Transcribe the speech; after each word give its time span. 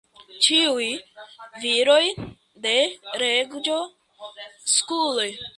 ĉiuj 0.45 0.87
viroj 1.65 2.01
de 2.65 2.75
reĝo 3.25 3.79
Skule! 4.79 5.33